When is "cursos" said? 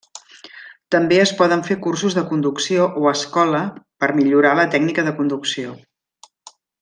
1.83-2.17